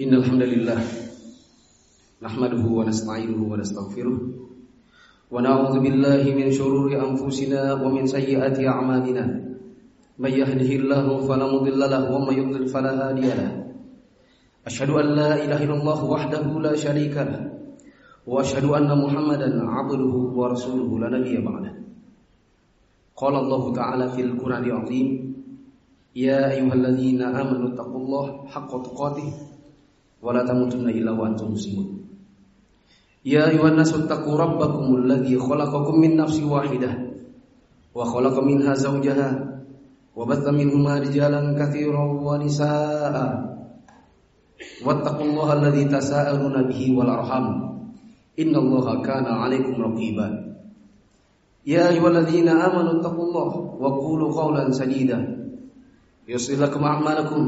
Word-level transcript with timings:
إن 0.00 0.14
الحمد 0.14 0.42
لله 0.42 0.80
نحمده 2.22 2.64
ونستعينه 2.78 3.40
ونستغفره 3.52 4.18
ونعوذ 5.30 5.74
بالله 5.80 6.22
من 6.38 6.48
شرور 6.52 6.90
أنفسنا 7.08 7.62
ومن 7.82 8.06
سيئات 8.06 8.58
أعمالنا 8.60 9.24
من 10.18 10.30
يهده 10.30 10.70
الله 10.80 11.06
فلا 11.28 11.46
مضل 11.54 11.78
له 11.80 12.02
ومن 12.14 12.34
يضلل 12.38 12.66
فلا 12.68 12.92
هادي 13.08 13.26
له 13.40 13.50
أشهد 14.66 14.90
أن 14.90 15.06
لا 15.18 15.30
إله 15.44 15.64
إلا 15.64 15.74
الله 15.82 16.04
وحده 16.04 16.44
لا 16.60 16.74
شريك 16.76 17.16
له 17.16 17.40
وأشهد 18.26 18.64
أن 18.64 18.90
محمدا 19.04 19.48
عبده 19.70 20.14
ورسوله 20.38 20.90
لا 20.98 21.08
نبي 21.18 21.36
بعده 21.40 21.72
قال 23.16 23.34
الله 23.34 23.62
تعالى 23.74 24.08
في 24.08 24.20
القرآن 24.22 24.64
العظيم 24.64 25.08
يا 26.16 26.50
أيها 26.50 26.74
الذين 26.74 27.22
آمنوا 27.22 27.68
اتقوا 27.74 28.00
الله 28.00 28.46
حق 28.46 28.70
تقاته 28.82 29.28
wa 30.18 30.30
la 30.34 30.42
tamutunna 30.42 30.90
illa 30.90 31.14
wa 31.14 31.30
antum 31.30 31.54
muslimun. 31.54 32.04
Ya 33.26 33.50
ayuhan 33.50 33.76
nasu 33.76 34.06
taqu 34.06 34.34
rabbakumul 34.34 35.04
ladzi 35.04 35.34
khalaqakum 35.36 35.98
min 35.98 36.16
nafsin 36.16 36.46
wahidah 36.46 36.94
wa 37.92 38.06
khalaqa 38.06 38.40
minha 38.46 38.72
zawjaha 38.78 39.30
wa 40.14 40.22
batha 40.22 40.54
minhuma 40.54 41.02
rijalan 41.02 41.54
katsiran 41.58 42.18
wa 42.22 42.38
nisaa'a 42.38 43.48
Wattaqullaha 44.58 45.54
alladzi 45.58 45.86
tasaaluna 45.86 46.66
bihi 46.66 46.90
wal 46.94 47.10
arham. 47.10 47.46
Innallaha 48.34 49.02
kana 49.06 49.46
'alaikum 49.46 49.78
raqiba. 49.78 50.26
Ya 51.62 51.90
ayyuhalladzina 51.94 52.66
amanu 52.66 52.98
taqullaha 52.98 53.78
wa 53.78 53.88
qulu 54.02 54.30
qawlan 54.34 54.74
sadida. 54.74 55.18
Yuslih 56.26 56.58
lakum 56.58 56.82
a'malakum 56.82 57.42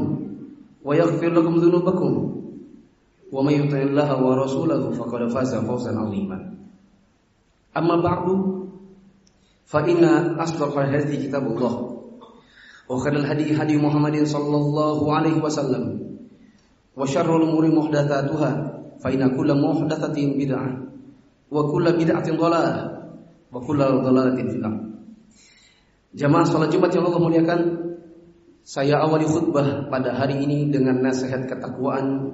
wa 0.83 0.91
yaghfir 0.95 1.35
lakum 1.35 1.59
dhunubakum. 1.59 2.40
ومن 3.32 3.52
يطع 3.52 3.80
الله 3.90 4.08
ورسوله 4.22 4.82
فقد 4.90 5.28
فاز 5.28 5.54
فوزا 5.54 5.92
عظيما 5.98 6.38
أما 7.76 7.96
بعد 8.02 8.26
فإن 9.66 10.04
أصدق 10.38 10.78
الحديث 10.78 11.26
كتاب 11.26 11.44
الله 11.46 11.74
وخير 12.88 13.12
الهدي 13.12 13.62
هدي 13.62 13.76
محمد 13.82 14.16
صلى 14.24 14.56
الله 14.56 14.98
عليه 15.14 15.36
وسلم 15.42 15.84
وشر 16.96 17.30
الأمور 17.36 17.64
محدثاتها 17.74 18.50
فإن 19.02 19.22
كل 19.36 19.50
محدثة 19.62 20.16
بدعة 20.38 20.70
وكل 21.50 21.86
بدعة 21.92 22.26
ضلالة 22.30 22.84
وكل 23.52 23.78
ضلالة 23.78 24.36
في 24.36 24.56
النار 24.56 24.76
Jamaah 26.16 26.48
salat 26.48 26.72
Jumat 26.72 26.88
yang 26.96 27.12
Allah 27.12 27.20
muliakan 27.20 27.60
Saya 28.64 29.04
awali 29.04 29.28
khutbah 29.28 29.92
pada 29.92 30.16
hari 30.16 30.40
ini 30.48 30.72
dengan 30.72 31.04
nasihat 31.04 31.44
ketakwaan 31.44 32.32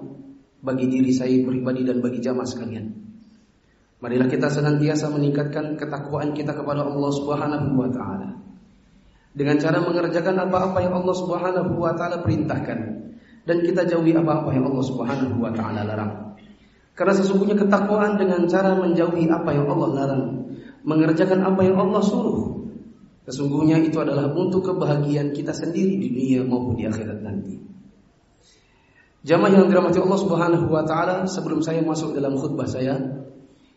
bagi 0.61 0.85
diri 0.89 1.11
saya 1.13 1.37
pribadi 1.45 1.85
dan 1.85 2.01
bagi 2.01 2.21
jamaah 2.21 2.47
sekalian. 2.47 2.85
Marilah 3.97 4.29
kita 4.29 4.49
senantiasa 4.49 5.09
meningkatkan 5.09 5.73
ketakwaan 5.73 6.37
kita 6.37 6.53
kepada 6.53 6.85
Allah 6.85 7.11
Subhanahu 7.13 7.67
wa 7.73 7.89
taala. 7.89 8.29
Dengan 9.37 9.57
cara 9.61 9.81
mengerjakan 9.81 10.37
apa-apa 10.49 10.81
yang 10.81 10.93
Allah 11.01 11.15
Subhanahu 11.17 11.71
wa 11.77 11.93
taala 11.97 12.21
perintahkan 12.21 12.79
dan 13.45 13.57
kita 13.65 13.85
jauhi 13.89 14.13
apa-apa 14.13 14.53
yang 14.53 14.69
Allah 14.69 14.85
Subhanahu 14.85 15.41
wa 15.41 15.49
taala 15.53 15.81
larang. 15.81 16.37
Karena 16.93 17.13
sesungguhnya 17.13 17.57
ketakwaan 17.57 18.17
dengan 18.17 18.45
cara 18.49 18.73
menjauhi 18.77 19.29
apa 19.29 19.49
yang 19.53 19.69
Allah 19.69 19.89
larang, 19.93 20.23
mengerjakan 20.81 21.45
apa 21.45 21.61
yang 21.65 21.77
Allah 21.77 22.01
suruh, 22.01 22.57
Sesungguhnya 23.27 23.83
itu 23.83 23.99
adalah 23.99 24.31
untuk 24.31 24.63
kebahagiaan 24.63 25.35
kita 25.35 25.51
sendiri 25.51 25.99
di 25.99 26.07
dunia 26.15 26.47
maupun 26.47 26.79
di 26.79 26.87
akhirat 26.87 27.19
nanti. 27.19 27.59
Jamaah 29.27 29.51
yang 29.51 29.67
dirahmati 29.67 29.99
Allah 29.99 30.19
Subhanahu 30.23 30.71
wa 30.71 30.87
taala, 30.87 31.27
sebelum 31.27 31.59
saya 31.59 31.83
masuk 31.83 32.15
dalam 32.15 32.39
khutbah 32.39 32.63
saya, 32.63 32.95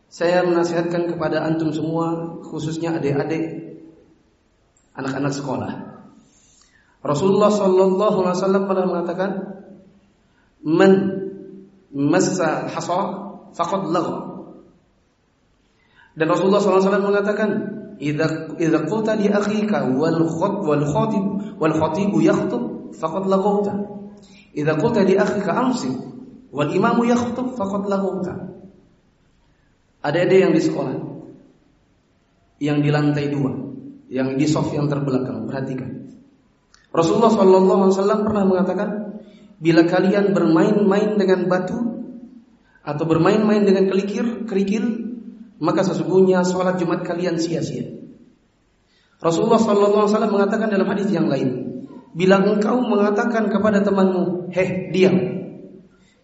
saya 0.07 0.47
menasihatkan 0.47 1.11
kepada 1.11 1.43
antum 1.43 1.75
semua, 1.75 2.39
khususnya 2.47 2.95
adik-adik 2.95 3.75
anak-anak 4.95 5.35
sekolah. 5.35 5.73
Rasulullah 7.03 7.51
sallallahu 7.51 8.17
alaihi 8.23 8.39
wasallam 8.39 8.63
pernah 8.71 8.87
mengatakan, 8.87 9.31
"Man 10.63 10.93
massa 11.91 12.71
hasa 12.71 13.01
faqad 13.51 13.91
lagha." 13.91 14.47
Dan 16.15 16.31
Rasulullah 16.31 16.63
sallallahu 16.63 16.79
alaihi 16.79 16.91
wasallam 16.95 17.09
mengatakan, 17.11 17.51
idza 17.99 18.27
idza 18.55 18.79
qulta 18.87 19.19
li 19.19 19.27
akhika 19.27 19.83
wal 19.99 20.31
khat 20.31 20.55
wal 20.63 20.85
khatib 20.95 21.25
wal 21.59 21.75
khatib 21.75 22.11
yakhutub 22.23 22.95
faqad 22.95 23.27
laghawta 23.27 24.00
idza 24.55 24.75
qulta 24.79 25.07
li 25.07 25.15
akhika 25.15 25.53
amsi 25.55 25.91
wal 26.51 26.71
imam 26.71 26.99
yakhutub 27.07 27.55
faqad 27.55 27.87
laghawta 27.87 28.35
ada-ada 30.01 30.37
yang 30.37 30.53
di 30.57 30.63
sekolah 30.63 30.97
yang 32.61 32.79
di 32.85 32.91
lantai 32.93 33.29
dua 33.33 33.71
yang 34.11 34.35
di 34.35 34.45
soft 34.51 34.75
yang 34.75 34.91
terbelakang. 34.91 35.47
Perhatikan. 35.47 36.11
Rasulullah 36.91 37.31
wasallam 37.31 38.27
pernah 38.27 38.43
mengatakan 38.43 39.23
bila 39.63 39.87
kalian 39.87 40.35
bermain-main 40.35 41.15
dengan 41.15 41.47
batu 41.47 41.79
atau 42.83 43.05
bermain-main 43.07 43.63
dengan 43.63 43.87
kelikir 43.87 44.51
kerikil 44.51 45.15
maka 45.63 45.87
sesungguhnya 45.87 46.43
sholat 46.43 46.83
Jumat 46.83 47.07
kalian 47.07 47.39
sia-sia. 47.39 47.87
Rasulullah 49.21 49.61
Wasallam 49.61 50.33
mengatakan 50.33 50.73
dalam 50.73 50.89
hadis 50.89 51.13
yang 51.13 51.29
lain, 51.29 51.70
bila 52.11 52.43
engkau 52.43 52.83
mengatakan 52.83 53.47
kepada 53.51 53.83
temanmu, 53.87 54.51
heh 54.51 54.91
diam, 54.91 55.17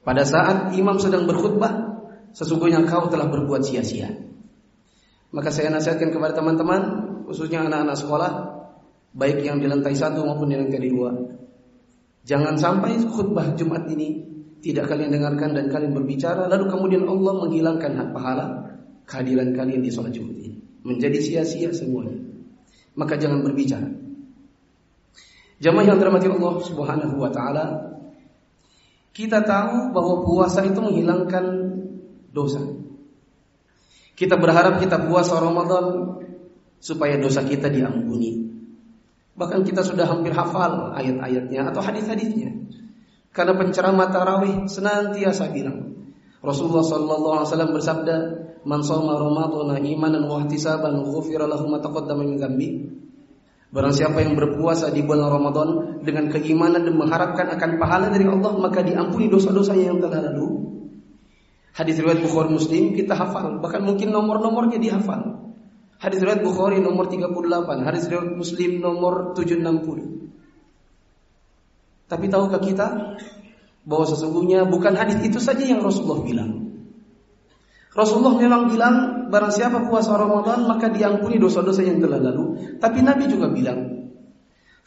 pada 0.02 0.22
saat 0.26 0.74
imam 0.74 0.98
sedang 0.98 1.26
berkhutbah, 1.26 2.02
sesungguhnya 2.34 2.82
engkau 2.82 3.06
telah 3.10 3.26
berbuat 3.30 3.62
sia-sia. 3.62 4.10
Maka 5.34 5.50
saya 5.50 5.70
nasihatkan 5.70 6.14
kepada 6.14 6.38
teman-teman, 6.38 6.80
khususnya 7.26 7.66
anak-anak 7.66 7.96
sekolah, 7.98 8.30
baik 9.14 9.42
yang 9.42 9.58
di 9.58 9.66
lantai 9.66 9.94
satu 9.94 10.22
maupun 10.22 10.50
di 10.50 10.56
lantai 10.58 10.90
dua, 10.90 11.10
jangan 12.22 12.54
sampai 12.58 13.02
khutbah 13.06 13.54
Jumat 13.58 13.86
ini 13.90 14.26
tidak 14.62 14.90
kalian 14.90 15.14
dengarkan 15.14 15.54
dan 15.54 15.70
kalian 15.70 15.92
berbicara, 15.94 16.46
lalu 16.50 16.70
kemudian 16.70 17.06
Allah 17.06 17.32
menghilangkan 17.46 17.92
hak 17.94 18.08
pahala 18.14 18.46
kehadiran 19.06 19.54
kalian 19.54 19.82
di 19.82 19.90
sholat 19.90 20.10
Jumat 20.10 20.34
ini 20.38 20.58
menjadi 20.86 21.18
sia-sia 21.18 21.74
semuanya. 21.74 22.22
Maka 22.94 23.18
jangan 23.18 23.42
berbicara. 23.42 24.05
Jamaah 25.56 25.84
yang 25.88 25.96
dirahmati 25.96 26.28
Allah 26.28 26.54
Subhanahu 26.60 27.16
wa 27.16 27.30
taala, 27.32 27.96
kita 29.16 29.40
tahu 29.40 29.96
bahwa 29.96 30.20
puasa 30.28 30.60
itu 30.68 30.76
menghilangkan 30.76 31.44
dosa. 32.36 32.60
Kita 34.12 34.36
berharap 34.36 34.80
kita 34.80 35.08
puasa 35.08 35.40
Ramadan 35.40 36.16
supaya 36.80 37.16
dosa 37.16 37.40
kita 37.40 37.72
diampuni. 37.72 38.44
Bahkan 39.36 39.64
kita 39.64 39.84
sudah 39.84 40.08
hampir 40.08 40.32
hafal 40.36 40.92
ayat-ayatnya 40.96 41.72
atau 41.72 41.80
hadis-hadisnya. 41.80 42.52
Karena 43.32 43.52
penceramah 43.56 44.08
tarawih 44.08 44.64
senantiasa 44.64 45.52
bilang 45.52 45.96
Rasulullah 46.40 46.84
sallallahu 46.84 47.36
alaihi 47.40 47.48
wasallam 47.52 47.72
bersabda, 47.76 48.16
"Man 48.64 48.80
shoma 48.80 49.16
Ramadhana 49.20 49.76
imanan 49.80 50.24
wa 50.28 50.40
ihtisaban 50.44 51.04
ghufira 51.04 51.48
lahu 51.48 51.68
ma 51.68 51.80
taqaddama 51.80 52.24
min 52.24 52.40
dzambi." 52.40 52.68
Barang 53.76 53.92
siapa 53.92 54.24
yang 54.24 54.40
berpuasa 54.40 54.88
di 54.88 55.04
bulan 55.04 55.28
Ramadan 55.28 56.00
dengan 56.00 56.32
keimanan 56.32 56.88
dan 56.88 56.96
mengharapkan 56.96 57.44
akan 57.60 57.76
pahala 57.76 58.08
dari 58.08 58.24
Allah, 58.24 58.56
maka 58.56 58.80
diampuni 58.80 59.28
dosa-dosanya 59.28 59.92
yang 59.92 60.00
telah 60.00 60.32
lalu. 60.32 60.64
Hadis 61.76 62.00
riwayat 62.00 62.24
Bukhari 62.24 62.56
Muslim 62.56 62.96
kita 62.96 63.12
hafal, 63.12 63.60
bahkan 63.60 63.84
mungkin 63.84 64.16
nomor-nomornya 64.16 64.80
dihafal. 64.80 65.52
Hadis 66.00 66.24
riwayat 66.24 66.40
Bukhari 66.40 66.80
nomor 66.80 67.12
38, 67.12 67.28
hadis 67.84 68.08
riwayat 68.08 68.32
Muslim 68.32 68.80
nomor 68.80 69.36
760. 69.36 70.24
Tapi 72.08 72.24
tahukah 72.32 72.64
kita 72.64 72.86
bahwa 73.84 74.04
sesungguhnya 74.08 74.64
bukan 74.72 74.96
hadis 74.96 75.20
itu 75.20 75.36
saja 75.36 75.68
yang 75.68 75.84
Rasulullah 75.84 76.24
bilang. 76.24 76.80
Rasulullah 77.92 78.40
memang 78.40 78.72
bilang 78.72 78.96
barang 79.28 79.52
siapa 79.52 79.86
puasa 79.86 80.14
Ramadan 80.14 80.66
maka 80.66 80.90
diampuni 80.90 81.36
dosa-dosa 81.36 81.82
yang 81.82 81.98
telah 82.02 82.18
lalu. 82.18 82.76
Tapi 82.78 82.98
Nabi 83.02 83.24
juga 83.26 83.50
bilang, 83.52 84.10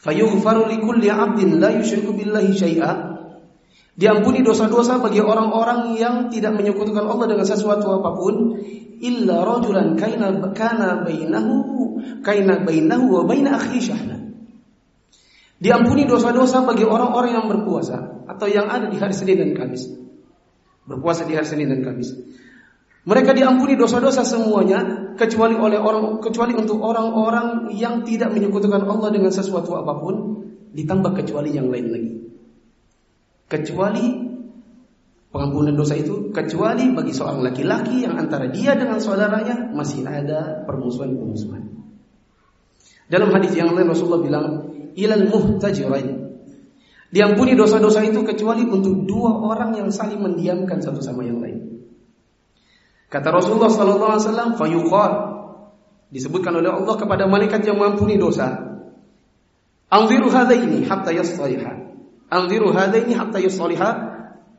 "Fayughfaru 0.00 0.68
likulli 0.68 1.08
'abdin 1.08 1.60
la 1.60 1.70
yusyriku 1.74 2.12
billahi 2.16 2.52
syai'a." 2.52 2.92
Diampuni 4.00 4.40
dosa-dosa 4.40 4.96
bagi 5.02 5.20
orang-orang 5.20 5.98
yang 6.00 6.32
tidak 6.32 6.56
menyekutukan 6.56 7.04
Allah 7.04 7.26
dengan 7.36 7.44
sesuatu 7.44 8.00
apa 8.00 8.10
pun 8.16 8.56
illa 9.00 9.36
rajulan 9.44 9.96
kaina 9.96 10.32
kana 10.56 11.04
bainahu 11.04 12.00
kaina 12.24 12.64
bainahu 12.64 13.20
wa 13.20 13.22
baina 13.28 13.60
akhi 13.60 13.80
syahna. 13.80 14.20
Diampuni 15.60 16.08
dosa-dosa 16.08 16.64
bagi 16.64 16.88
orang-orang 16.88 17.36
yang 17.36 17.46
berpuasa 17.52 18.24
atau 18.24 18.48
yang 18.48 18.72
ada 18.72 18.88
di 18.88 18.96
hari 18.96 19.12
Senin 19.12 19.36
dan 19.36 19.52
Kamis. 19.52 19.92
Berpuasa 20.88 21.28
di 21.28 21.36
hari 21.36 21.44
Senin 21.44 21.68
dan 21.68 21.84
Kamis. 21.84 22.16
Mereka 23.00 23.32
diampuni 23.32 23.80
dosa-dosa 23.80 24.28
semuanya 24.28 25.12
kecuali 25.16 25.56
oleh 25.56 25.80
orang 25.80 26.20
kecuali 26.20 26.52
untuk 26.52 26.84
orang-orang 26.84 27.72
yang 27.72 28.04
tidak 28.04 28.28
menyekutukan 28.28 28.84
Allah 28.84 29.08
dengan 29.08 29.32
sesuatu 29.32 29.72
apa 29.72 29.96
pun 29.96 30.44
ditambah 30.76 31.16
kecuali 31.16 31.56
yang 31.56 31.72
lain 31.72 31.86
lagi. 31.88 32.12
Kecuali 33.48 34.04
pengampunan 35.32 35.74
dosa 35.74 35.96
itu 35.96 36.28
kecuali 36.28 36.92
bagi 36.92 37.12
seorang 37.16 37.40
laki-laki 37.40 38.04
yang 38.04 38.20
antara 38.20 38.52
dia 38.52 38.76
dengan 38.76 39.00
saudaranya 39.00 39.72
masih 39.72 40.04
ada 40.04 40.68
permusuhan-permusuhan. 40.68 41.62
Dalam 43.10 43.32
hadis 43.34 43.56
yang 43.56 43.74
lain 43.74 43.90
Rasulullah 43.90 44.22
bilang, 44.22 44.46
"Ilal 44.94 45.26
muhtajirain." 45.26 46.30
Diampuni 47.10 47.58
dosa-dosa 47.58 48.06
itu 48.06 48.22
kecuali 48.22 48.62
untuk 48.70 49.02
dua 49.02 49.34
orang 49.34 49.74
yang 49.74 49.90
saling 49.90 50.22
mendiamkan 50.22 50.78
satu 50.78 51.02
sama 51.02 51.26
yang 51.26 51.42
lain. 51.42 51.59
Kata 53.10 53.28
Rasulullah 53.34 53.66
sallallahu 53.66 54.12
alaihi 54.14 54.24
wasallam, 54.30 54.50
"Fayuqal" 54.54 55.12
disebutkan 56.14 56.54
oleh 56.62 56.70
Allah 56.70 56.94
kepada 56.94 57.26
malaikat 57.26 57.66
yang 57.66 57.82
mengampuni 57.82 58.14
dosa. 58.14 58.54
Anziru 59.90 60.30
hadaini 60.30 60.86
hatta 60.86 61.10
yastaliha. 61.10 61.72
Anziru 62.30 62.70
hadaini 62.70 63.18
hatta 63.18 63.42
yastaliha. 63.42 63.90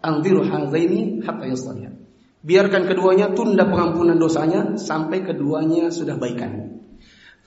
Anziru 0.04 0.44
hadaini 0.44 1.24
hatta 1.24 1.48
yastaliha. 1.48 1.96
Biarkan 2.44 2.92
keduanya 2.92 3.32
tunda 3.32 3.64
pengampunan 3.64 4.20
dosanya 4.20 4.76
sampai 4.76 5.24
keduanya 5.24 5.88
sudah 5.88 6.20
baikan. 6.20 6.84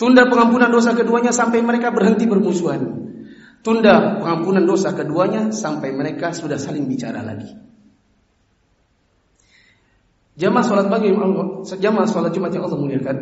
Tunda 0.01 0.25
pengampunan 0.27 0.73
dosa 0.73 0.97
keduanya 0.97 1.37
sampai 1.37 1.61
mereka 1.61 1.93
berhenti 1.93 2.25
bermusuhan. 2.25 3.13
Tunda 3.61 4.21
pengampunan 4.25 4.65
dosa 4.65 4.97
keduanya 4.97 5.53
sampai 5.53 5.93
mereka 5.93 6.33
sudah 6.33 6.57
saling 6.57 6.89
bicara 6.89 7.21
lagi. 7.21 7.74
Jamaah 10.35 10.67
salat 10.67 10.91
pagi 10.91 11.15
Allah, 11.15 11.63
jamaah 11.63 12.11
salat 12.11 12.35
Jumat 12.35 12.51
yang 12.51 12.67
Allah 12.67 12.81
muliakan. 12.81 13.17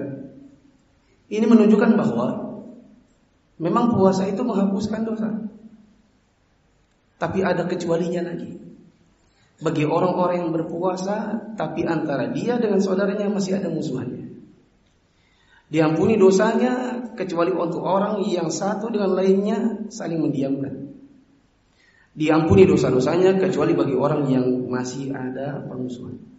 Ini 1.29 1.44
menunjukkan 1.44 1.91
bahwa 1.97 2.26
memang 3.61 3.93
puasa 3.93 4.25
itu 4.29 4.41
menghapuskan 4.41 5.00
dosa. 5.05 5.29
Tapi 7.20 7.38
ada 7.44 7.69
kecualinya 7.69 8.32
lagi. 8.32 8.56
Bagi 9.62 9.85
orang-orang 9.87 10.43
yang 10.43 10.50
berpuasa 10.50 11.38
tapi 11.55 11.87
antara 11.87 12.32
dia 12.32 12.59
dengan 12.59 12.81
saudaranya 12.81 13.29
masih 13.29 13.61
ada 13.61 13.69
musuhannya. 13.69 14.32
Diampuni 15.73 16.17
dosanya 16.17 17.00
kecuali 17.17 17.53
untuk 17.53 17.81
orang 17.85 18.25
yang 18.29 18.49
satu 18.53 18.88
dengan 18.88 19.17
lainnya 19.17 19.88
saling 19.93 20.20
mendiamkan. 20.20 20.97
Diampuni 22.12 22.69
dosa-dosanya 22.69 23.41
kecuali 23.41 23.73
bagi 23.73 23.97
orang 23.97 24.29
yang 24.29 24.69
masih 24.69 25.12
ada 25.17 25.64
permusuhan. 25.64 26.31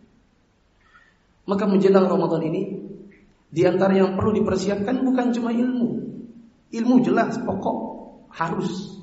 Maka 1.44 1.68
menjelang 1.68 2.08
Ramadan 2.08 2.42
ini 2.48 2.62
di 3.54 3.62
antara 3.68 3.94
yang 3.94 4.16
perlu 4.16 4.34
dipersiapkan 4.40 5.04
bukan 5.04 5.30
cuma 5.36 5.52
ilmu. 5.52 5.90
Ilmu 6.74 6.96
jelas 7.06 7.38
pokok 7.44 7.78
harus. 8.34 8.98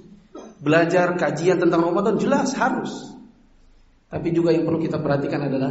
Belajar 0.61 1.17
kajian 1.17 1.63
tentang 1.63 1.87
Ramadan 1.87 2.19
jelas 2.19 2.53
harus. 2.57 3.15
Tapi 4.11 4.35
juga 4.35 4.51
yang 4.51 4.67
perlu 4.67 4.83
kita 4.83 4.99
perhatikan 4.99 5.47
adalah 5.47 5.71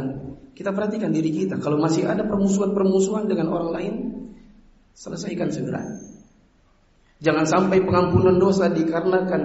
kita 0.56 0.72
perhatikan 0.72 1.12
diri 1.12 1.28
kita. 1.28 1.60
Kalau 1.60 1.76
masih 1.76 2.08
ada 2.08 2.24
permusuhan-permusuhan 2.24 3.28
dengan 3.28 3.52
orang 3.52 3.70
lain, 3.70 3.94
selesaikan 4.96 5.52
segera. 5.52 5.84
Jangan 7.20 7.44
sampai 7.44 7.84
pengampunan 7.84 8.40
dosa 8.40 8.72
dikarenakan 8.72 9.42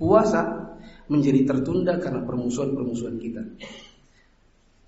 puasa 0.00 0.72
menjadi 1.12 1.44
tertunda 1.44 2.00
karena 2.00 2.24
permusuhan-permusuhan 2.24 3.20
kita. 3.20 3.42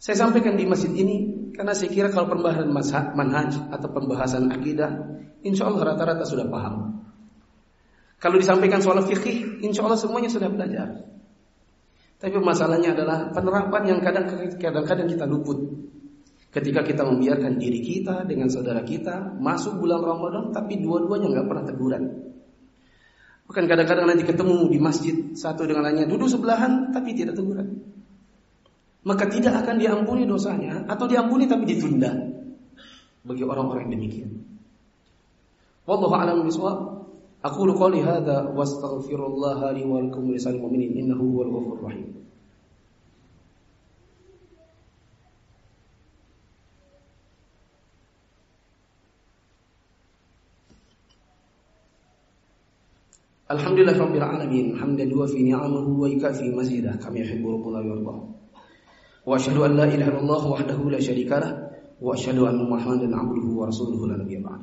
Saya 0.05 0.21
sampaikan 0.21 0.53
di 0.61 0.69
masjid 0.69 0.93
ini 0.93 1.49
karena 1.57 1.73
saya 1.73 1.89
kira 1.89 2.13
kalau 2.13 2.29
pembahasan 2.29 3.17
manhaj 3.17 3.57
atau 3.73 3.89
pembahasan 3.89 4.53
akidah, 4.53 5.01
insya 5.41 5.65
Allah 5.65 5.97
rata-rata 5.97 6.29
sudah 6.29 6.45
paham. 6.45 7.01
Kalau 8.21 8.37
disampaikan 8.37 8.85
soal 8.85 9.01
fikih, 9.01 9.65
insya 9.65 9.81
Allah 9.81 9.97
semuanya 9.97 10.29
sudah 10.29 10.53
belajar. 10.53 11.09
Tapi 12.21 12.37
masalahnya 12.37 12.93
adalah 12.93 13.33
penerapan 13.33 13.97
yang 13.97 13.99
kadang-kadang 14.61 15.09
kita 15.09 15.25
luput. 15.25 15.73
Ketika 16.53 16.85
kita 16.85 17.01
membiarkan 17.09 17.57
diri 17.57 17.81
kita 17.81 18.29
dengan 18.29 18.53
saudara 18.53 18.85
kita 18.85 19.41
masuk 19.41 19.81
bulan 19.81 20.05
Ramadan, 20.05 20.53
tapi 20.53 20.85
dua-duanya 20.85 21.33
nggak 21.33 21.47
pernah 21.49 21.65
teguran. 21.65 22.03
Bahkan 23.49 23.65
kadang-kadang 23.65 24.05
nanti 24.13 24.25
ketemu 24.29 24.69
di 24.69 24.77
masjid 24.77 25.17
satu 25.33 25.65
dengan 25.65 25.89
lainnya 25.89 26.05
duduk 26.05 26.29
sebelahan, 26.29 26.93
tapi 26.93 27.17
tidak 27.17 27.41
teguran 27.41 27.94
maka 29.05 29.29
tidak 29.29 29.61
akan 29.65 29.77
diampuni 29.77 30.25
dosanya 30.25 30.89
atau 30.89 31.05
diampuni 31.05 31.45
tapi 31.45 31.69
ditunda 31.69 32.11
bagi 33.25 33.45
orang-orang 33.45 33.93
demikian. 33.93 34.33
Wallahu 35.85 36.17
a'lam 36.17 36.45
bishawab. 36.49 36.79
Aku 37.45 37.69
qouli 37.77 38.01
hadza 38.01 38.49
wastaghfirullah 38.57 39.77
li 39.77 39.85
wa 39.85 40.01
lakum 40.01 40.33
wa 40.33 40.33
lisal 40.33 40.57
mu'minin 40.57 40.97
innahu 40.97 41.29
huwal 41.29 41.53
ghafurur 41.53 41.93
rahim. 41.93 42.09
Alhamdulillah 53.45 53.93
rabbil 53.93 54.25
alamin 54.25 54.67
hamdan 54.81 55.13
wa 55.13 55.29
fi 55.29 55.45
ni'amahu 55.45 56.01
wa 56.01 56.09
yakafi 56.09 56.49
mazidah 56.49 56.97
kama 56.97 57.21
yuhibbu 57.21 57.61
rabbuna 57.61 57.85
wa 57.85 58.34
واشهد 59.25 59.57
ان 59.57 59.73
لا 59.77 59.85
اله 59.89 60.07
الا 60.09 60.21
الله 60.21 60.43
وحده 60.53 60.79
لا 60.95 61.01
شريك 61.01 61.33
له 61.33 61.51
واشهد 62.01 62.39
ان 62.39 62.61
محمدا 62.69 63.09
عبده 63.09 63.47
ورسوله 63.59 64.01
لا 64.09 64.17
نبي 64.21 64.37
بعد 64.45 64.63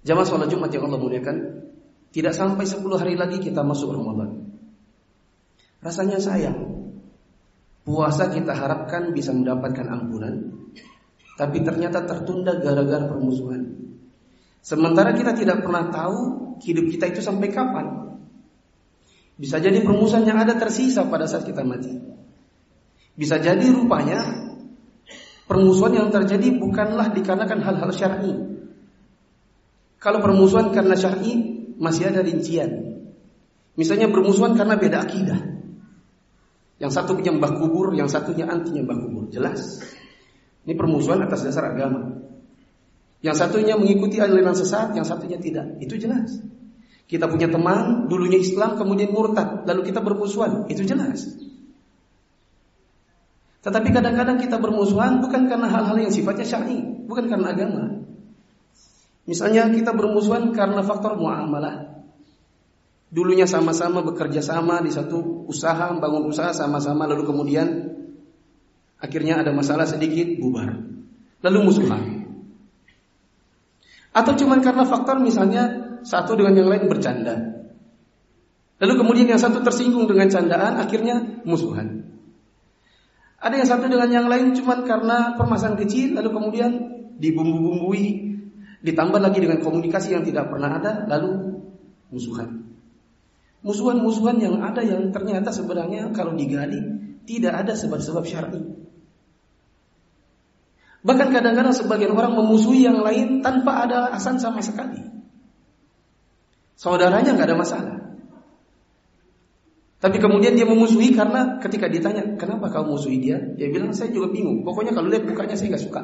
Jamaah 0.00 0.24
sholat 0.24 0.48
Jumat 0.48 0.72
yang 0.72 0.88
Allah 0.88 0.96
muliakan 0.96 1.36
Tidak 2.08 2.32
sampai 2.32 2.64
10 2.64 2.80
hari 2.96 3.20
lagi 3.20 3.36
kita 3.36 3.60
masuk 3.60 3.92
Ramadan. 3.92 4.48
Rasanya 5.84 6.16
sayang 6.16 6.88
Puasa 7.84 8.32
kita 8.32 8.56
harapkan 8.56 9.12
bisa 9.12 9.36
mendapatkan 9.36 9.84
ampunan 9.92 10.56
Tapi 11.36 11.60
ternyata 11.60 12.08
tertunda 12.08 12.56
gara-gara 12.56 13.12
permusuhan. 13.12 13.92
Sementara 14.64 15.12
kita 15.12 15.36
tidak 15.36 15.60
pernah 15.68 15.92
tahu 15.92 16.18
Hidup 16.64 16.92
kita 16.92 17.12
itu 17.12 17.20
sampai 17.20 17.52
kapan. 17.52 18.16
Bisa 19.36 19.56
jadi 19.60 19.80
permusuhan 19.80 20.28
yang 20.28 20.40
ada 20.40 20.56
tersisa 20.56 21.08
pada 21.08 21.24
saat 21.24 21.48
kita 21.48 21.64
mati 21.64 21.96
bisa 23.20 23.36
jadi 23.36 23.68
rupanya 23.68 24.48
permusuhan 25.44 25.92
yang 25.92 26.08
terjadi 26.08 26.56
bukanlah 26.56 27.12
dikarenakan 27.12 27.60
hal-hal 27.60 27.90
syar'i. 27.92 28.32
Kalau 30.00 30.24
permusuhan 30.24 30.72
karena 30.72 30.96
syar'i 30.96 31.36
masih 31.76 32.08
ada 32.08 32.24
rincian. 32.24 32.96
Misalnya 33.76 34.08
permusuhan 34.08 34.56
karena 34.56 34.80
beda 34.80 35.04
akidah. 35.04 35.36
Yang 36.80 36.96
satu 36.96 37.20
penyembah 37.20 37.60
kubur, 37.60 37.92
yang 37.92 38.08
satunya 38.08 38.48
anti 38.48 38.72
nyembah 38.72 38.96
kubur. 38.96 39.28
Jelas. 39.28 39.84
Ini 40.64 40.72
permusuhan 40.72 41.20
atas 41.20 41.44
dasar 41.44 41.76
agama. 41.76 42.24
Yang 43.20 43.36
satunya 43.36 43.76
mengikuti 43.76 44.16
aliran 44.16 44.56
sesat, 44.56 44.96
yang 44.96 45.04
satunya 45.04 45.36
tidak. 45.36 45.76
Itu 45.76 46.00
jelas. 46.00 46.40
Kita 47.04 47.28
punya 47.28 47.52
teman, 47.52 48.08
dulunya 48.08 48.40
Islam, 48.40 48.80
kemudian 48.80 49.12
murtad, 49.12 49.68
lalu 49.68 49.92
kita 49.92 50.00
bermusuhan. 50.00 50.64
Itu 50.72 50.88
jelas. 50.88 51.49
Tetapi 53.60 53.88
kadang-kadang 53.92 54.40
kita 54.40 54.56
bermusuhan 54.56 55.20
bukan 55.20 55.44
karena 55.44 55.68
hal-hal 55.68 55.96
yang 56.00 56.12
sifatnya 56.12 56.48
syar'i, 56.48 56.80
bukan 57.04 57.28
karena 57.28 57.52
agama. 57.52 57.84
Misalnya 59.28 59.68
kita 59.68 59.92
bermusuhan 59.92 60.56
karena 60.56 60.80
faktor 60.80 61.20
muamalah. 61.20 62.02
Dulunya 63.10 63.44
sama-sama 63.44 64.00
bekerja 64.00 64.40
sama 64.40 64.80
di 64.80 64.88
satu 64.88 65.44
usaha, 65.50 65.92
membangun 65.92 66.30
usaha 66.30 66.54
sama-sama 66.56 67.04
lalu 67.10 67.26
kemudian 67.26 67.68
akhirnya 68.96 69.44
ada 69.44 69.52
masalah 69.52 69.84
sedikit 69.84 70.40
bubar. 70.40 70.72
Lalu 71.44 71.58
musuhan. 71.60 72.02
Atau 74.16 74.34
cuma 74.40 74.56
karena 74.64 74.88
faktor 74.88 75.20
misalnya 75.20 75.94
satu 76.00 76.32
dengan 76.32 76.56
yang 76.56 76.68
lain 76.70 76.88
bercanda. 76.88 77.36
Lalu 78.80 78.94
kemudian 78.96 79.36
yang 79.36 79.42
satu 79.42 79.60
tersinggung 79.60 80.08
dengan 80.08 80.32
candaan 80.32 80.80
akhirnya 80.80 81.44
musuhan. 81.44 81.99
Ada 83.40 83.54
yang 83.56 83.68
satu 83.68 83.88
dengan 83.88 84.10
yang 84.12 84.26
lain 84.28 84.52
cuma 84.52 84.84
karena 84.84 85.32
permasalahan 85.40 85.80
kecil 85.80 86.12
lalu 86.12 86.28
kemudian 86.28 86.72
dibumbu-bumbui, 87.16 88.04
ditambah 88.84 89.20
lagi 89.20 89.38
dengan 89.40 89.64
komunikasi 89.64 90.12
yang 90.12 90.24
tidak 90.28 90.52
pernah 90.52 90.76
ada 90.76 91.08
lalu 91.08 91.60
musuhan. 92.12 92.68
Musuhan-musuhan 93.64 94.40
yang 94.40 94.60
ada 94.60 94.84
yang 94.84 95.08
ternyata 95.08 95.52
sebenarnya 95.52 96.12
kalau 96.12 96.36
digali 96.36 96.80
tidak 97.24 97.64
ada 97.64 97.72
sebab-sebab 97.76 98.24
syar'i. 98.24 98.60
Bahkan 101.00 101.28
kadang-kadang 101.32 101.72
sebagian 101.72 102.12
orang 102.12 102.36
memusuhi 102.36 102.84
yang 102.84 103.00
lain 103.00 103.40
tanpa 103.40 103.88
ada 103.88 104.12
alasan 104.12 104.36
sama 104.36 104.60
sekali. 104.60 105.00
Saudaranya 106.76 107.36
nggak 107.36 107.48
ada 107.48 107.56
masalah. 107.56 107.99
Tapi 110.00 110.16
kemudian 110.16 110.56
dia 110.56 110.64
memusuhi 110.64 111.12
karena 111.12 111.60
ketika 111.60 111.84
ditanya, 111.84 112.24
kenapa 112.40 112.72
kau 112.72 112.88
musuhi 112.88 113.20
dia? 113.20 113.36
Dia 113.36 113.68
bilang, 113.68 113.92
saya 113.92 114.08
juga 114.08 114.32
bingung. 114.32 114.64
Pokoknya 114.64 114.96
kalau 114.96 115.12
lihat 115.12 115.28
mukanya 115.28 115.60
saya 115.60 115.76
nggak 115.76 115.84
suka. 115.84 116.02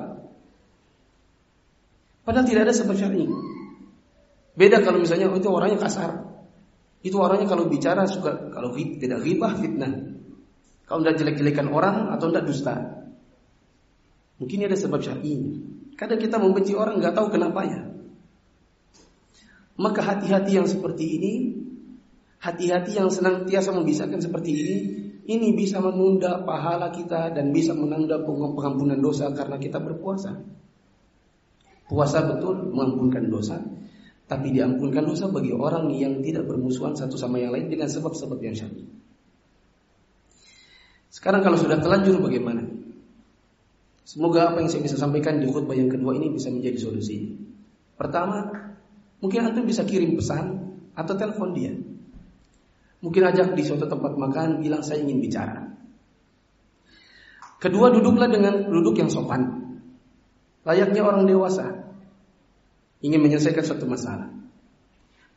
Padahal 2.26 2.44
tidak 2.44 2.68
ada 2.68 2.74
sebab 2.76 2.92
syar'i. 2.98 3.24
Beda 4.58 4.82
kalau 4.82 4.98
misalnya 4.98 5.32
oh, 5.32 5.38
itu 5.38 5.46
orangnya 5.46 5.78
kasar. 5.78 6.26
Itu 7.00 7.22
orangnya 7.22 7.46
kalau 7.46 7.70
bicara 7.70 8.02
suka 8.10 8.50
kalau 8.50 8.74
tidak 8.74 9.22
ghibah 9.22 9.54
fitnah. 9.54 9.94
Kau 10.90 10.98
tidak 11.00 11.22
jelek-jelekan 11.22 11.70
orang 11.70 12.10
atau 12.10 12.26
tidak 12.28 12.50
dusta. 12.50 12.74
Mungkin 14.42 14.66
ada 14.66 14.74
sebab 14.74 15.00
syar'i. 15.00 15.36
Kadang 15.94 16.18
kita 16.18 16.36
membenci 16.36 16.74
orang 16.74 16.98
nggak 16.98 17.14
tahu 17.14 17.30
kenapanya. 17.30 17.94
Maka 19.78 20.00
hati-hati 20.02 20.56
yang 20.56 20.66
seperti 20.66 21.20
ini, 21.20 21.32
hati-hati 22.46 22.94
yang 22.94 23.10
senantiasa 23.10 23.74
membisarkan 23.74 24.22
seperti 24.22 24.50
ini, 24.54 24.76
ini 25.26 25.58
bisa 25.58 25.82
menunda 25.82 26.46
pahala 26.46 26.94
kita 26.94 27.34
dan 27.34 27.50
bisa 27.50 27.74
menunda 27.74 28.22
pengampunan 28.22 29.02
dosa 29.02 29.34
karena 29.34 29.58
kita 29.58 29.82
berpuasa. 29.82 30.38
Puasa 31.90 32.22
betul 32.22 32.70
mengampunkan 32.70 33.26
dosa, 33.26 33.58
tapi 34.30 34.54
diampunkan 34.54 35.02
dosa 35.02 35.26
bagi 35.26 35.50
orang 35.50 35.90
yang 35.90 36.22
tidak 36.22 36.46
bermusuhan 36.46 36.94
satu 36.94 37.18
sama 37.18 37.42
yang 37.42 37.50
lain 37.50 37.66
dengan 37.66 37.90
sebab-sebab 37.90 38.38
yang 38.38 38.54
syar'i. 38.54 38.86
Sekarang 41.10 41.42
kalau 41.42 41.58
sudah 41.58 41.78
telanjur 41.82 42.22
bagaimana? 42.22 42.62
Semoga 44.06 44.54
apa 44.54 44.62
yang 44.62 44.70
saya 44.70 44.86
bisa 44.86 44.94
sampaikan 44.94 45.42
di 45.42 45.50
khutbah 45.50 45.74
yang 45.74 45.90
kedua 45.90 46.14
ini 46.14 46.30
bisa 46.30 46.46
menjadi 46.50 46.78
solusi. 46.78 47.34
Pertama, 47.98 48.46
mungkin 49.18 49.50
antum 49.50 49.66
bisa 49.66 49.82
kirim 49.82 50.14
pesan 50.14 50.74
atau 50.94 51.14
telepon 51.18 51.50
dia. 51.50 51.74
Mungkin 53.06 53.22
ajak 53.22 53.54
di 53.54 53.62
suatu 53.62 53.86
tempat 53.86 54.18
makan, 54.18 54.58
bilang 54.58 54.82
saya 54.82 54.98
ingin 54.98 55.22
bicara. 55.22 55.62
Kedua, 57.62 57.94
duduklah 57.94 58.26
dengan 58.26 58.66
duduk 58.66 58.98
yang 58.98 59.06
sopan. 59.06 59.62
Layaknya 60.66 61.06
orang 61.06 61.30
dewasa 61.30 61.86
ingin 62.98 63.22
menyelesaikan 63.22 63.62
suatu 63.62 63.86
masalah. 63.86 64.26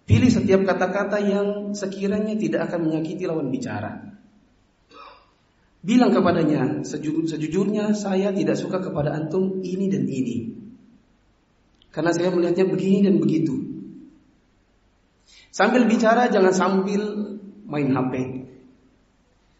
Pilih 0.09 0.33
setiap 0.33 0.65
kata-kata 0.65 1.21
yang 1.21 1.77
sekiranya 1.77 2.33
tidak 2.33 2.65
akan 2.65 2.89
menyakiti 2.89 3.29
lawan 3.29 3.53
bicara. 3.53 4.17
Bilang 5.85 6.09
kepadanya, 6.09 6.81
sejujur, 6.81 7.29
sejujurnya 7.29 7.93
saya 7.93 8.33
tidak 8.33 8.57
suka 8.57 8.81
kepada 8.81 9.13
antum 9.13 9.61
ini 9.61 9.85
dan 9.88 10.09
ini. 10.09 10.57
Karena 11.93 12.09
saya 12.09 12.33
melihatnya 12.33 12.65
begini 12.65 13.05
dan 13.05 13.21
begitu. 13.21 13.53
Sambil 15.53 15.85
bicara 15.85 16.27
jangan 16.33 16.53
sambil 16.57 17.01
main 17.69 17.88
HP. 17.93 18.13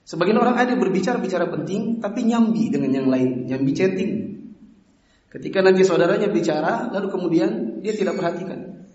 Sebagian 0.10 0.42
orang 0.42 0.58
ada 0.58 0.74
berbicara 0.74 1.22
bicara 1.22 1.46
penting 1.46 2.02
tapi 2.02 2.26
nyambi 2.26 2.74
dengan 2.74 2.92
yang 2.98 3.08
lain, 3.08 3.46
nyambi 3.46 3.72
chatting. 3.78 4.14
Ketika 5.30 5.62
nanti 5.62 5.86
saudaranya 5.86 6.34
bicara, 6.34 6.90
lalu 6.90 7.14
kemudian 7.14 7.80
dia 7.86 7.94
tidak 7.94 8.18
perhatikan. 8.18 8.90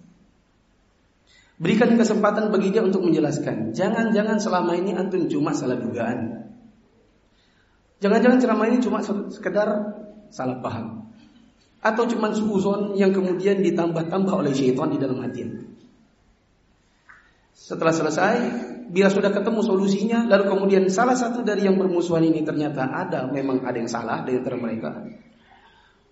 Berikan 1.54 1.94
kesempatan 1.94 2.50
bagi 2.50 2.74
dia 2.74 2.82
untuk 2.82 3.06
menjelaskan. 3.06 3.70
Jangan-jangan 3.70 4.42
selama 4.42 4.74
ini 4.74 4.98
antum 4.98 5.30
cuma 5.30 5.54
salah 5.54 5.78
dugaan. 5.78 6.50
Jangan-jangan 8.02 8.38
ceramah 8.42 8.66
ini 8.66 8.82
cuma 8.82 8.98
sekedar 9.30 9.68
salah 10.34 10.58
paham. 10.58 11.14
Atau 11.78 12.10
cuma 12.10 12.34
suuzon 12.34 12.98
yang 12.98 13.14
kemudian 13.14 13.62
ditambah-tambah 13.62 14.34
oleh 14.34 14.50
syaitan 14.50 14.90
di 14.90 14.98
dalam 14.98 15.22
hati. 15.22 15.46
Setelah 17.54 17.94
selesai, 17.94 18.36
bila 18.90 19.08
sudah 19.08 19.30
ketemu 19.32 19.60
solusinya, 19.64 20.18
lalu 20.28 20.44
kemudian 20.50 20.84
salah 20.92 21.16
satu 21.16 21.40
dari 21.40 21.64
yang 21.64 21.76
bermusuhan 21.78 22.24
ini 22.24 22.44
ternyata 22.44 22.88
ada, 22.88 23.28
memang 23.30 23.64
ada 23.64 23.76
yang 23.78 23.90
salah 23.90 24.24
di 24.24 24.36
antara 24.36 24.56
mereka 24.56 25.04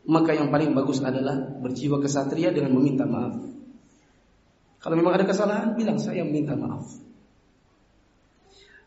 maka 0.02 0.34
yang 0.34 0.50
paling 0.50 0.74
bagus 0.74 0.98
adalah 0.98 1.38
berjiwa 1.38 2.02
kesatria 2.02 2.50
dengan 2.50 2.74
meminta 2.74 3.06
maaf. 3.06 3.38
Kalau 4.82 4.98
memang 4.98 5.14
ada 5.14 5.22
kesalahan, 5.22 5.78
bilang 5.78 6.02
saya 6.02 6.26
minta 6.26 6.58
maaf. 6.58 6.90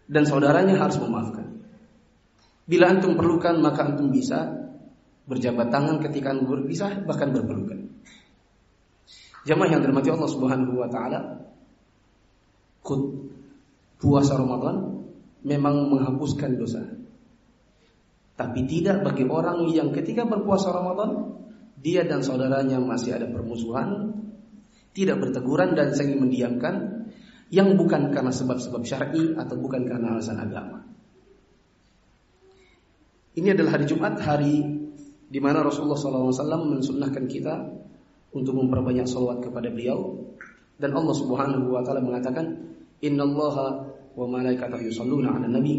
Dan 0.05 0.27
saudaranya 0.27 0.75
harus 0.75 0.99
memaafkan. 0.99 1.55
Bila 2.67 2.91
antum 2.91 3.15
perlukan, 3.15 3.55
maka 3.63 3.87
antum 3.87 4.11
bisa 4.11 4.51
berjabat 5.23 5.71
tangan 5.71 6.03
ketika 6.03 6.35
antum 6.35 6.51
berpisah, 6.51 6.99
bahkan 7.07 7.31
berpelukan. 7.31 7.87
Jamaah 9.47 9.71
yang 9.71 9.81
dirahmati 9.87 10.09
Allah 10.11 10.29
Subhanahu 10.29 10.83
wa 10.83 10.89
taala, 10.91 11.47
puasa 13.99 14.35
Ramadan 14.35 15.05
memang 15.45 15.91
menghapuskan 15.93 16.57
dosa. 16.57 16.83
Tapi 18.35 18.67
tidak 18.67 19.05
bagi 19.07 19.23
orang 19.23 19.63
yang 19.71 19.95
ketika 19.95 20.27
berpuasa 20.27 20.75
Ramadan 20.75 21.39
dia 21.79 22.03
dan 22.03 22.19
saudaranya 22.19 22.81
masih 22.83 23.15
ada 23.15 23.29
permusuhan, 23.31 24.11
tidak 24.91 25.23
berteguran 25.23 25.77
dan 25.77 25.95
saling 25.95 26.19
mendiamkan 26.19 27.07
yang 27.53 27.77
bukan 27.79 28.11
karena 28.11 28.33
sebab-sebab 28.33 28.81
syar'i 28.83 29.37
atau 29.37 29.55
bukan 29.55 29.87
karena 29.87 30.17
alasan 30.17 30.41
agama. 30.41 30.83
Ini 33.35 33.51
adalah 33.51 33.79
hari 33.79 33.85
Jumat, 33.87 34.19
hari 34.23 34.55
di 35.27 35.39
mana 35.43 35.61
Rasulullah 35.63 35.99
SAW 35.99 36.71
mensunnahkan 36.79 37.25
kita 37.27 37.55
untuk 38.35 38.55
memperbanyak 38.55 39.07
salawat 39.07 39.43
kepada 39.43 39.71
beliau 39.71 40.31
dan 40.75 40.91
Allah 40.91 41.15
Subhanahu 41.15 41.71
wa 41.71 41.81
taala 41.81 42.03
mengatakan 42.03 42.74
innallaha 43.07 43.67
wa 44.17 44.25
malaikatahu 44.27 44.83
yusholluna 44.89 45.35
'alan 45.35 45.53
nabi 45.53 45.75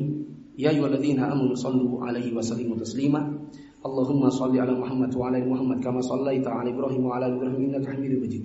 يا 0.56 0.72
أيها 0.72 0.88
الذين 0.88 1.20
آمنوا 1.20 1.52
صلوا 1.52 2.00
عليه 2.08 2.32
وسلموا 2.32 2.80
تسليما. 2.80 3.20
اللهم 3.84 4.22
صل 4.32 4.56
على 4.56 4.72
محمد 4.72 5.12
وعلى 5.12 5.44
ال 5.44 5.46
محمد 5.52 5.84
كما 5.84 6.00
صليت 6.00 6.48
على 6.48 6.72
إبراهيم 6.72 7.04
وعلى 7.04 7.24
ال 7.28 7.32
إبراهيم 7.36 7.60
إنك 7.76 7.84
حميد 7.84 8.12
مجيد. 8.24 8.44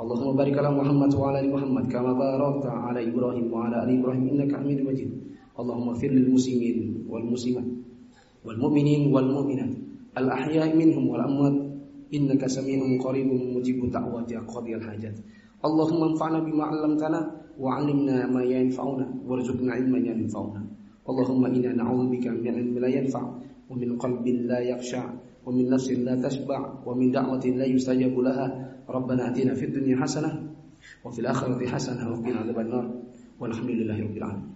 اللهم 0.00 0.28
بارك 0.40 0.56
على 0.56 0.70
محمد 0.72 1.12
وعلى 1.20 1.38
ال 1.44 1.48
محمد 1.52 1.84
كما 1.92 2.16
باركت 2.16 2.64
على 2.64 3.00
إبراهيم 3.12 3.46
وعلى 3.52 3.76
ال 3.84 3.90
إبراهيم 3.92 4.24
إنك 4.32 4.56
حميد 4.56 4.78
مجيد. 4.88 5.10
اللهم 5.60 5.86
اغفر 5.92 6.10
للمسلمين 6.16 7.04
والمسلمات 7.12 7.68
والمؤمنين 8.48 9.12
والمؤمنات 9.12 9.72
الأحياء 10.16 10.68
منهم 10.80 11.04
والأموات. 11.12 11.56
إنك 12.08 12.40
سميع 12.40 13.04
قريب 13.04 13.28
مجيب 13.52 13.84
الدعوات 13.84 14.32
يا 14.32 14.40
قاضي 14.48 14.80
الحاجات. 14.80 15.16
اللهم 15.60 16.00
انفعنا 16.08 16.38
بما 16.40 16.64
علمتنا 16.72 17.20
وعلمنا 17.60 18.26
ما 18.26 18.42
ينفعنا 18.42 19.06
وارزقنا 19.26 19.72
علما 19.72 19.98
ينفعنا. 19.98 20.62
اللهم 21.08 21.42
إنا 21.44 21.72
نعوذ 21.76 22.04
بك 22.10 22.26
من 22.26 22.48
علم 22.48 22.78
لا 22.78 22.88
ينفع 22.88 23.22
ومن 23.70 23.98
قلب 23.98 24.26
لا 24.48 24.58
يخشع 24.58 25.04
ومن 25.46 25.64
نفس 25.70 25.90
لا 25.90 26.14
تشبع 26.16 26.60
ومن 26.86 27.10
دعوة 27.10 27.44
لا 27.46 27.66
يستجاب 27.66 28.14
لها. 28.18 28.46
ربنا 28.88 29.28
أتنا 29.28 29.54
في 29.54 29.64
الدنيا 29.64 29.96
حسنة 30.00 30.30
وفي 31.04 31.18
الآخرة 31.20 31.66
حسنة 31.66 32.02
وقنا 32.10 32.36
عذاب 32.36 32.58
النار. 32.58 32.86
والحمد 33.40 33.70
لله 33.70 33.96
رب 34.00 34.16
العالمين. 34.16 34.53